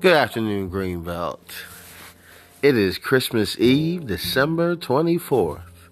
Good 0.00 0.14
afternoon, 0.14 0.70
Greenbelt. 0.70 1.40
It 2.62 2.76
is 2.76 2.98
Christmas 2.98 3.58
Eve, 3.58 4.06
December 4.06 4.76
24th. 4.76 5.90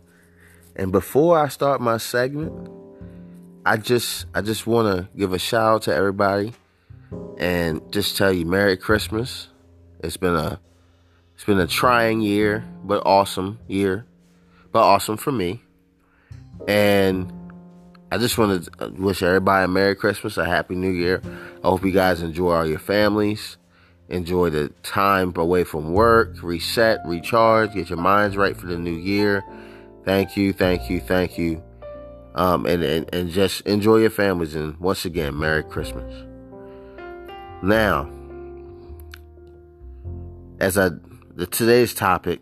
And 0.77 0.93
before 0.93 1.37
I 1.37 1.49
start 1.49 1.81
my 1.81 1.97
segment, 1.97 2.71
I 3.65 3.79
just 3.79 4.27
I 4.33 4.43
just 4.43 4.65
want 4.65 4.97
to 4.97 5.09
give 5.19 5.33
a 5.33 5.41
shout 5.41 5.75
out 5.75 5.83
to 5.83 5.95
everybody 5.95 6.53
and 7.37 7.83
just 7.93 8.17
tell 8.17 8.33
you 8.33 8.47
Merry 8.47 8.77
Christmas. 8.77 9.49
It's 10.05 10.17
been 10.17 10.37
a 10.37 10.61
it's 11.35 11.43
been 11.43 11.59
a 11.59 11.67
trying 11.67 12.21
year, 12.21 12.65
but 12.85 13.03
awesome 13.05 13.59
year. 13.67 14.07
But 14.71 14.85
awesome 14.85 15.17
for 15.17 15.33
me. 15.33 15.65
And 16.69 17.33
I 18.13 18.19
just 18.19 18.39
want 18.39 18.67
to 18.67 18.85
uh, 18.85 18.89
wish 18.91 19.25
everybody 19.25 19.65
a 19.65 19.69
Merry 19.69 19.97
Christmas, 19.97 20.37
a 20.37 20.45
Happy 20.45 20.77
New 20.77 20.93
Year. 20.93 21.21
I 21.65 21.67
hope 21.67 21.85
you 21.85 21.91
guys 21.91 22.23
enjoy 22.23 22.53
all 22.53 22.67
your 22.69 22.79
families 22.79 23.57
enjoy 24.09 24.51
the 24.51 24.69
time 24.83 25.33
away 25.37 25.65
from 25.65 25.93
work, 25.93 26.43
reset, 26.43 27.01
recharge, 27.05 27.75
get 27.75 27.91
your 27.91 27.99
minds 27.99 28.37
right 28.37 28.57
for 28.57 28.67
the 28.67 28.79
new 28.79 28.95
year. 28.95 29.45
Thank 30.05 30.37
you, 30.37 30.53
thank 30.53 30.89
you, 30.89 31.01
thank 31.01 31.37
you. 31.37 31.63
Um, 32.35 32.67
and, 32.67 32.83
and, 32.83 33.13
and 33.15 33.31
just 33.31 33.63
enjoy 33.63 33.97
your 33.99 34.11
families. 34.11 34.55
And 34.55 34.77
once 34.79 35.05
again, 35.05 35.39
Merry 35.39 35.65
Christmas. 35.65 36.27
Now, 37.63 38.11
as 40.61 40.79
I, 40.79 40.91
the, 41.35 41.47
today's 41.47 41.95
topic 41.95 42.41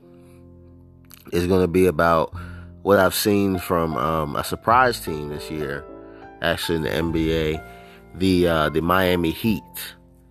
is 1.32 1.46
going 1.46 1.62
to 1.62 1.68
be 1.68 1.87
about 1.87 2.34
what 2.82 2.98
I've 2.98 3.15
seen 3.15 3.59
from 3.59 3.96
um, 3.96 4.37
a 4.37 4.45
surprise 4.45 5.01
team 5.01 5.30
this 5.30 5.51
year, 5.51 5.84
actually 6.42 6.76
in 6.76 6.82
the 6.82 6.90
NBA, 6.90 7.65
the 8.16 8.46
uh, 8.46 8.68
the 8.68 8.82
Miami 8.82 9.30
Heat 9.30 9.62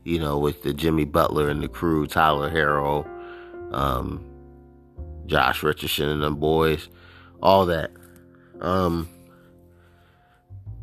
you 0.04 0.20
know, 0.20 0.38
with 0.38 0.64
the 0.64 0.74
Jimmy 0.74 1.06
Butler 1.06 1.50
and 1.50 1.62
the 1.62 1.68
crew, 1.68 2.08
Tyler 2.08 2.50
Herro, 2.50 3.08
um, 3.74 4.24
Josh 5.26 5.64
Richardson 5.64 6.10
and 6.10 6.22
them 6.22 6.36
boys, 6.36 6.90
all 7.42 7.66
that. 7.68 7.92
Um, 8.62 9.10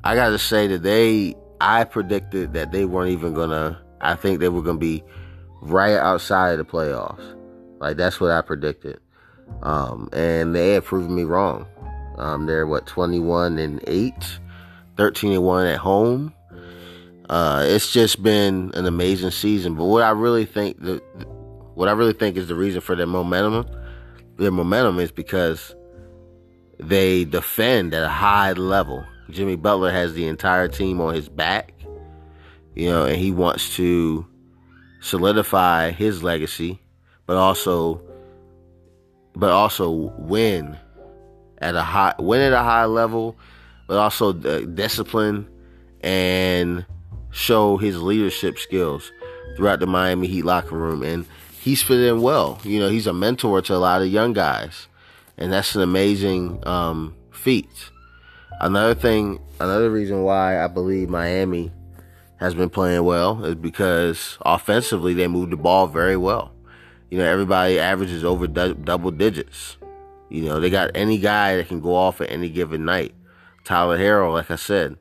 I 0.02 0.14
got 0.14 0.30
to 0.30 0.38
say 0.38 0.66
that 0.68 0.82
they, 0.82 1.34
I 1.60 1.84
predicted 1.84 2.54
that 2.54 2.72
they 2.72 2.84
weren't 2.84 3.10
even 3.10 3.34
gonna. 3.34 3.80
I 4.00 4.14
think 4.14 4.40
they 4.40 4.48
were 4.48 4.62
gonna 4.62 4.78
be 4.78 5.04
right 5.60 5.96
outside 5.96 6.52
of 6.52 6.58
the 6.58 6.64
playoffs. 6.64 7.36
Like 7.78 7.96
that's 7.96 8.20
what 8.20 8.30
I 8.30 8.40
predicted, 8.40 8.98
um, 9.62 10.08
and 10.12 10.54
they 10.54 10.72
have 10.74 10.86
proven 10.86 11.14
me 11.14 11.24
wrong. 11.24 11.66
Um, 12.16 12.46
they're 12.46 12.66
what 12.66 12.86
21 12.86 13.58
and 13.58 13.82
8, 13.86 14.14
13 14.96 15.32
and 15.32 15.42
1 15.42 15.66
at 15.66 15.78
home. 15.78 16.34
Uh, 17.30 17.62
it's 17.64 17.92
just 17.92 18.20
been 18.24 18.72
an 18.74 18.86
amazing 18.86 19.30
season. 19.30 19.76
But 19.76 19.84
what 19.84 20.02
I 20.02 20.10
really 20.10 20.44
think 20.44 20.80
the 20.80 20.96
what 21.74 21.88
I 21.88 21.92
really 21.92 22.12
think 22.12 22.36
is 22.36 22.48
the 22.48 22.56
reason 22.56 22.80
for 22.80 22.96
their 22.96 23.06
momentum, 23.06 23.66
their 24.36 24.50
momentum 24.50 24.98
is 24.98 25.12
because 25.12 25.76
they 26.80 27.24
defend 27.24 27.94
at 27.94 28.02
a 28.02 28.08
high 28.08 28.52
level. 28.54 29.06
Jimmy 29.30 29.54
Butler 29.54 29.92
has 29.92 30.12
the 30.14 30.26
entire 30.26 30.66
team 30.66 31.00
on 31.00 31.14
his 31.14 31.28
back, 31.28 31.72
you 32.74 32.90
know, 32.90 33.04
and 33.04 33.16
he 33.16 33.30
wants 33.30 33.76
to 33.76 34.26
solidify 35.00 35.92
his 35.92 36.24
legacy, 36.24 36.82
but 37.26 37.36
also, 37.36 38.02
but 39.36 39.52
also 39.52 40.12
win 40.18 40.76
at 41.58 41.76
a 41.76 41.82
high, 41.82 42.12
win 42.18 42.40
at 42.40 42.52
a 42.52 42.64
high 42.64 42.86
level, 42.86 43.38
but 43.86 43.98
also 43.98 44.32
discipline 44.32 45.48
and 46.00 46.84
show 47.30 47.76
his 47.76 48.00
leadership 48.00 48.58
skills 48.58 49.12
throughout 49.56 49.80
the 49.80 49.86
Miami 49.86 50.26
Heat 50.26 50.44
locker 50.44 50.76
room. 50.76 51.02
And 51.02 51.26
he's 51.60 51.82
fit 51.82 52.00
in 52.00 52.22
well. 52.22 52.60
You 52.64 52.80
know, 52.80 52.88
he's 52.88 53.06
a 53.06 53.12
mentor 53.12 53.62
to 53.62 53.74
a 53.74 53.76
lot 53.76 54.02
of 54.02 54.08
young 54.08 54.32
guys. 54.32 54.88
And 55.36 55.52
that's 55.52 55.74
an 55.74 55.82
amazing 55.82 56.66
um, 56.66 57.14
feat. 57.30 57.90
Another 58.60 58.94
thing, 58.94 59.40
another 59.58 59.90
reason 59.90 60.22
why 60.22 60.62
I 60.62 60.66
believe 60.66 61.08
Miami 61.08 61.72
has 62.36 62.54
been 62.54 62.70
playing 62.70 63.04
well 63.04 63.44
is 63.44 63.54
because 63.54 64.38
offensively 64.42 65.14
they 65.14 65.28
move 65.28 65.50
the 65.50 65.56
ball 65.56 65.86
very 65.86 66.16
well. 66.16 66.52
You 67.10 67.18
know, 67.18 67.24
everybody 67.24 67.78
averages 67.78 68.24
over 68.24 68.46
double 68.46 69.10
digits. 69.10 69.76
You 70.28 70.44
know, 70.44 70.60
they 70.60 70.70
got 70.70 70.90
any 70.94 71.18
guy 71.18 71.56
that 71.56 71.68
can 71.68 71.80
go 71.80 71.94
off 71.94 72.20
at 72.20 72.30
any 72.30 72.48
given 72.48 72.84
night. 72.84 73.14
Tyler 73.64 73.98
Herro, 73.98 74.32
like 74.32 74.50
I 74.50 74.56
said, 74.56 74.96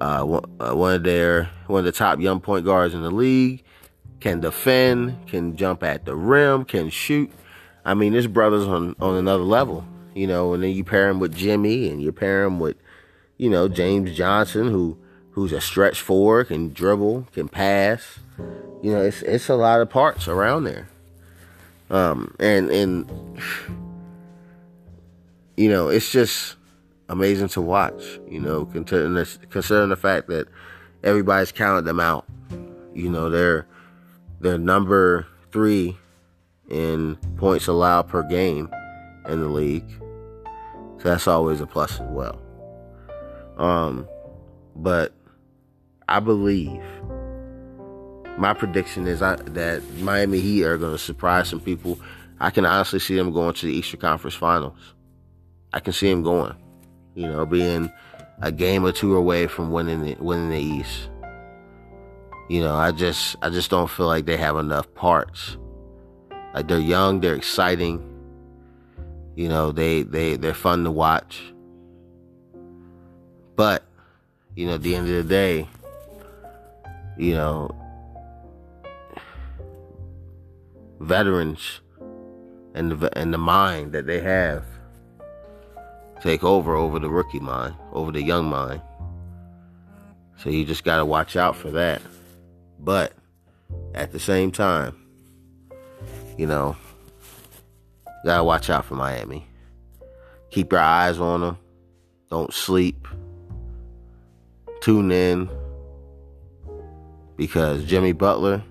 uh, 0.00 0.40
uh, 0.60 0.74
one 0.74 0.94
of 0.94 1.02
their 1.02 1.50
one 1.66 1.80
of 1.80 1.84
the 1.84 1.92
top 1.92 2.20
young 2.20 2.40
point 2.40 2.64
guards 2.64 2.94
in 2.94 3.02
the 3.02 3.10
league, 3.10 3.62
can 4.20 4.40
defend, 4.40 5.26
can 5.26 5.56
jump 5.56 5.82
at 5.82 6.04
the 6.04 6.16
rim, 6.16 6.64
can 6.64 6.90
shoot. 6.90 7.30
I 7.84 7.94
mean, 7.94 8.12
this 8.12 8.26
brother's 8.26 8.66
on 8.66 8.96
on 9.00 9.16
another 9.16 9.44
level, 9.44 9.84
you 10.14 10.26
know. 10.26 10.54
And 10.54 10.62
then 10.62 10.70
you 10.70 10.84
pair 10.84 11.08
him 11.08 11.20
with 11.20 11.36
Jimmy, 11.36 11.90
and 11.90 12.02
you 12.02 12.12
pair 12.12 12.44
him 12.44 12.58
with, 12.58 12.76
you 13.36 13.50
know, 13.50 13.68
James 13.68 14.16
Johnson, 14.16 14.68
who 14.68 14.98
who's 15.32 15.52
a 15.52 15.60
stretch 15.60 16.00
four, 16.00 16.44
can 16.44 16.72
dribble, 16.72 17.28
can 17.32 17.48
pass. 17.48 18.18
You 18.82 18.92
know, 18.92 19.02
it's 19.02 19.22
it's 19.22 19.48
a 19.48 19.54
lot 19.54 19.80
of 19.80 19.90
parts 19.90 20.28
around 20.28 20.64
there. 20.64 20.88
Um, 21.90 22.34
and 22.40 22.70
and 22.70 23.38
you 25.56 25.68
know, 25.68 25.88
it's 25.88 26.10
just 26.10 26.56
amazing 27.08 27.48
to 27.48 27.60
watch. 27.60 28.02
You 28.28 28.40
know, 28.40 28.66
considering 28.66 29.14
the, 29.14 29.38
considering 29.50 29.90
the 29.90 29.96
fact 29.96 30.28
that 30.28 30.48
everybody's 31.04 31.52
counted 31.52 31.84
them 31.84 32.00
out. 32.00 32.26
You 32.94 33.10
know, 33.10 33.30
they're 33.30 33.66
they're 34.40 34.58
number 34.58 35.26
three 35.52 35.96
in 36.68 37.16
points 37.36 37.66
allowed 37.66 38.08
per 38.08 38.22
game 38.24 38.68
in 39.28 39.40
the 39.40 39.48
league. 39.48 39.88
So 40.98 41.10
that's 41.10 41.28
always 41.28 41.60
a 41.60 41.66
plus 41.66 42.00
as 42.00 42.10
well. 42.10 42.40
Um, 43.58 44.08
but 44.74 45.12
I 46.08 46.20
believe 46.20 46.82
my 48.38 48.52
prediction 48.52 49.06
is 49.06 49.22
I, 49.22 49.36
that 49.36 49.82
Miami 49.98 50.40
Heat 50.40 50.64
are 50.64 50.78
going 50.78 50.92
to 50.92 50.98
surprise 50.98 51.48
some 51.48 51.60
people. 51.60 51.98
I 52.40 52.50
can 52.50 52.66
honestly 52.66 52.98
see 52.98 53.14
them 53.14 53.32
going 53.32 53.54
to 53.54 53.66
the 53.66 53.72
Eastern 53.72 54.00
Conference 54.00 54.34
Finals. 54.34 54.94
I 55.72 55.80
can 55.80 55.92
see 55.92 56.10
them 56.10 56.22
going 56.22 56.54
you 57.14 57.26
know, 57.26 57.46
being 57.46 57.90
a 58.42 58.50
game 58.50 58.84
or 58.84 58.92
two 58.92 59.16
away 59.16 59.46
from 59.46 59.70
winning 59.70 60.02
the, 60.02 60.16
winning 60.18 60.50
the 60.50 60.58
East. 60.58 61.08
You 62.48 62.60
know, 62.60 62.74
I 62.74 62.90
just 62.92 63.36
I 63.42 63.48
just 63.48 63.70
don't 63.70 63.88
feel 63.88 64.06
like 64.06 64.26
they 64.26 64.36
have 64.36 64.56
enough 64.56 64.92
parts. 64.94 65.56
Like 66.52 66.68
they're 66.68 66.78
young, 66.78 67.20
they're 67.20 67.34
exciting. 67.34 68.02
You 69.34 69.48
know, 69.48 69.72
they 69.72 70.02
they 70.02 70.36
they're 70.36 70.54
fun 70.54 70.84
to 70.84 70.90
watch. 70.90 71.40
But, 73.56 73.84
you 74.56 74.66
know, 74.66 74.74
at 74.74 74.82
the 74.82 74.96
end 74.96 75.08
of 75.08 75.14
the 75.14 75.22
day, 75.22 75.68
you 77.16 77.34
know, 77.34 77.70
veterans 81.00 81.80
and 82.74 82.90
the 82.92 83.18
and 83.18 83.32
the 83.32 83.38
mind 83.38 83.92
that 83.92 84.06
they 84.06 84.20
have 84.20 84.64
take 86.20 86.42
over 86.44 86.74
over 86.74 86.98
the 86.98 87.10
rookie 87.10 87.40
mind, 87.40 87.74
over 87.92 88.12
the 88.12 88.22
young 88.22 88.46
mind. 88.46 88.80
So 90.36 90.50
you 90.50 90.64
just 90.64 90.84
got 90.84 90.98
to 90.98 91.04
watch 91.04 91.36
out 91.36 91.56
for 91.56 91.70
that. 91.72 92.02
But 92.78 93.12
at 93.94 94.12
the 94.12 94.18
same 94.18 94.50
time, 94.50 94.96
you 96.36 96.46
know, 96.46 96.76
got 98.24 98.38
to 98.38 98.44
watch 98.44 98.70
out 98.70 98.84
for 98.84 98.94
Miami. 98.94 99.46
Keep 100.50 100.72
your 100.72 100.80
eyes 100.80 101.18
on 101.18 101.40
them. 101.40 101.58
Don't 102.30 102.52
sleep. 102.52 103.06
Tune 104.80 105.10
in 105.10 105.48
because 107.36 107.84
Jimmy 107.84 108.12
Butler 108.12 108.62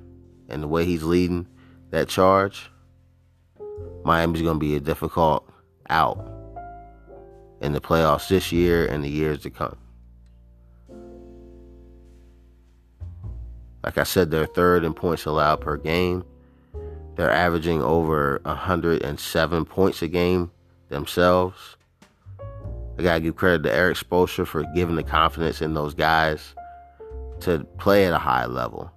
and 0.50 0.62
the 0.62 0.68
way 0.68 0.86
he's 0.86 1.04
leading 1.04 1.48
that 1.89 2.07
charge, 2.07 2.69
Miami's 4.04 4.42
going 4.42 4.56
to 4.56 4.60
be 4.60 4.75
a 4.75 4.80
difficult 4.80 5.50
out 5.89 6.33
in 7.63 7.71
the 7.71 7.81
playoffs 7.81 8.27
this 8.27 8.51
year 8.51 8.86
and 8.86 9.04
the 9.04 9.10
years 9.10 9.39
to 9.42 9.50
come. 9.50 9.77
Like 13.83 13.98
I 13.98 14.04
said, 14.04 14.31
they're 14.31 14.45
third 14.45 14.83
in 14.83 14.94
points 14.94 15.25
allowed 15.25 15.62
per 15.62 15.77
game. 15.77 16.24
They're 17.15 17.31
averaging 17.31 17.81
over 17.81 18.42
107 18.44 19.65
points 19.65 20.01
a 20.01 20.07
game 20.07 20.51
themselves. 20.89 21.77
I 22.98 23.01
gotta 23.01 23.21
give 23.21 23.36
credit 23.36 23.63
to 23.63 23.74
Erik 23.74 23.98
Spoelstra 23.98 24.45
for 24.45 24.63
giving 24.75 24.95
the 24.95 25.04
confidence 25.04 25.62
in 25.62 25.74
those 25.74 25.94
guys 25.94 26.56
to 27.42 27.65
play 27.77 28.06
at 28.06 28.13
a 28.13 28.19
high 28.19 28.45
level, 28.45 28.92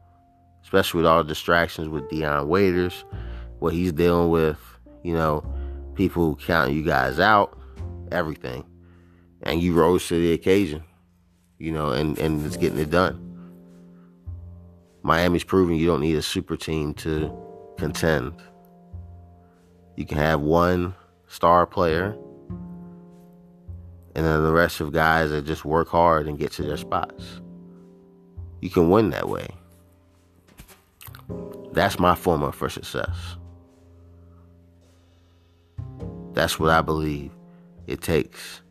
especially 0.62 0.98
with 0.98 1.06
all 1.06 1.22
the 1.22 1.28
distractions 1.28 1.88
with 1.88 2.08
Dion 2.10 2.48
Waiters, 2.48 3.04
what 3.58 3.74
he's 3.74 3.92
dealing 3.92 4.30
with. 4.30 4.58
You 5.02 5.14
know, 5.14 5.44
people 5.94 6.36
counting 6.36 6.76
you 6.76 6.82
guys 6.82 7.18
out 7.20 7.56
everything. 8.12 8.64
And 9.42 9.62
you 9.62 9.74
rose 9.74 10.06
to 10.08 10.14
the 10.14 10.32
occasion, 10.32 10.82
you 11.58 11.72
know, 11.72 11.90
and, 11.90 12.18
and 12.18 12.44
it's 12.44 12.56
getting 12.56 12.78
it 12.78 12.90
done. 12.90 13.22
Miami's 15.02 15.44
proven 15.44 15.76
you 15.76 15.86
don't 15.86 16.00
need 16.00 16.16
a 16.16 16.22
super 16.22 16.56
team 16.56 16.92
to 16.94 17.32
contend. 17.78 18.34
You 19.94 20.04
can 20.04 20.18
have 20.18 20.40
one 20.40 20.94
star 21.28 21.66
player, 21.66 22.16
and 24.14 24.24
then 24.24 24.42
the 24.42 24.52
rest 24.52 24.80
of 24.80 24.92
guys 24.92 25.30
that 25.30 25.46
just 25.46 25.64
work 25.64 25.88
hard 25.88 26.26
and 26.26 26.38
get 26.38 26.50
to 26.52 26.62
their 26.62 26.76
spots. 26.76 27.40
You 28.60 28.70
can 28.70 28.90
win 28.90 29.10
that 29.10 29.28
way. 29.28 29.48
That's 31.72 31.98
my 31.98 32.14
formula 32.14 32.52
for 32.52 32.68
success. 32.68 33.36
That's 36.32 36.58
what 36.58 36.70
I 36.70 36.80
believe 36.80 37.35
it 37.86 38.00
takes 38.00 38.62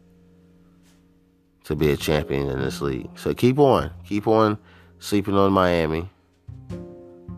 to 1.64 1.76
be 1.76 1.92
a 1.92 1.98
champion 1.98 2.50
in 2.50 2.60
this 2.60 2.82
league. 2.82 3.10
So 3.16 3.34
keep 3.34 3.58
on, 3.58 3.92
keep 4.04 4.28
on 4.28 4.58
sleeping 5.00 5.36
on 5.36 5.52
Miami, 5.52 6.08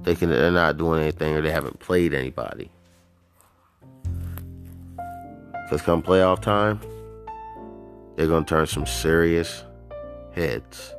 thinking 0.04 0.30
that 0.30 0.36
they're 0.36 0.52
not 0.52 0.78
doing 0.78 1.02
anything 1.02 1.36
or 1.36 1.42
they 1.42 1.52
haven't 1.52 1.80
played 1.80 2.14
anybody. 2.14 2.70
Because 5.64 5.82
come 5.82 6.02
playoff 6.02 6.42
time, 6.42 6.80
they're 8.16 8.28
going 8.28 8.46
to 8.46 8.50
turn 8.50 8.68
some 8.68 8.86
serious 8.86 9.64
heads. 10.34 10.94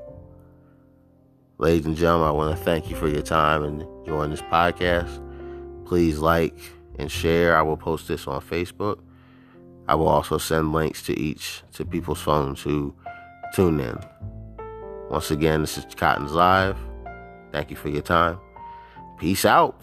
Ladies 1.59 1.87
and 1.87 1.97
gentlemen, 1.97 2.29
I 2.29 2.33
want 2.33 2.57
to 2.57 2.65
thank 2.65 2.89
you 2.89 2.97
for 2.97 3.09
your 3.09 3.23
time 3.23 3.65
and 3.65 3.81
joining 4.07 4.31
this 4.31 4.43
podcast. 4.43 5.25
Please 5.87 6.19
like 6.19 6.57
and 6.99 7.11
share. 7.11 7.57
I 7.57 7.63
will 7.63 7.77
post 7.77 8.09
this 8.09 8.27
on 8.27 8.41
Facebook. 8.41 9.01
I 9.88 9.94
will 9.94 10.08
also 10.08 10.37
send 10.37 10.73
links 10.73 11.02
to 11.05 11.19
each 11.19 11.62
to 11.73 11.85
people's 11.85 12.20
phones 12.20 12.61
who 12.61 12.94
tune 13.55 13.81
in. 13.81 13.99
Once 15.08 15.31
again, 15.31 15.62
this 15.62 15.79
is 15.79 15.87
Cotton's 15.94 16.32
Live. 16.32 16.76
Thank 17.52 17.70
you 17.70 17.76
for 17.76 17.88
your 17.88 18.02
time. 18.02 18.38
Peace 19.19 19.46
out. 19.46 19.81